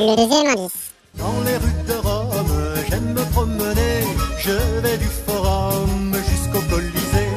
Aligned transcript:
Le 0.00 0.16
deuxième 0.16 0.46
indice. 0.46 0.92
Dans 1.14 1.40
les 1.44 1.58
rues 1.58 1.84
de 1.86 1.92
Rome, 1.92 2.56
j'aime 2.88 3.12
me 3.12 3.22
promener. 3.32 4.00
Je 4.38 4.52
vais 4.80 4.96
du 4.96 5.04
forum 5.04 6.14
jusqu'au 6.26 6.62
Colisée. 6.70 7.28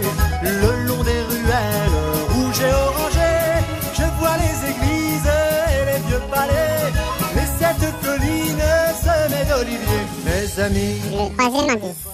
Le 0.41 0.87
long 0.87 1.03
des 1.03 1.21
ruelles 1.29 1.99
rouges 2.31 2.61
et 2.61 2.73
orangées, 2.73 3.59
je 3.93 4.03
vois 4.17 4.37
les 4.37 4.55
églises 4.71 5.27
et 5.27 5.85
les 5.91 5.99
vieux 6.07 6.21
palais. 6.31 6.93
Et 7.35 7.47
cette 7.59 8.01
colline 8.01 8.65
semée 9.03 9.45
d'oliviers, 9.49 10.07
mes 10.23 10.63
amis. 10.63 11.01
Le 11.11 11.35
troisième 11.35 11.69
indice. 11.69 12.07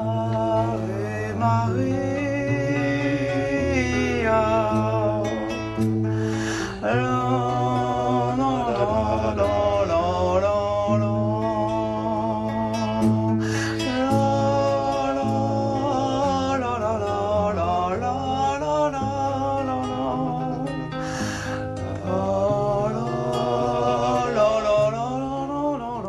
Ave 0.00 1.36
Maria. 1.36 2.13